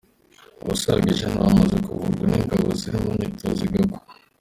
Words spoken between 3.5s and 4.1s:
i Gako